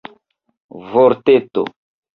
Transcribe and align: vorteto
vorteto 0.89 1.63